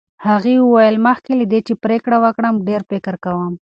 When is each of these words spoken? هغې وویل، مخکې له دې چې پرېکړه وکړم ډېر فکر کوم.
هغې 0.27 0.55
وویل، 0.61 0.95
مخکې 1.07 1.31
له 1.39 1.45
دې 1.51 1.59
چې 1.67 1.73
پرېکړه 1.83 2.17
وکړم 2.23 2.55
ډېر 2.67 2.81
فکر 2.91 3.13
کوم. 3.25 3.53